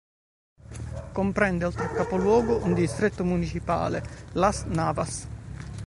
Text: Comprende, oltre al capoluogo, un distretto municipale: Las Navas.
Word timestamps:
Comprende, 1.13 1.63
oltre 1.65 1.83
al 1.83 1.93
capoluogo, 1.93 2.63
un 2.63 2.73
distretto 2.73 3.23
municipale: 3.23 4.01
Las 4.33 4.63
Navas. 4.65 5.27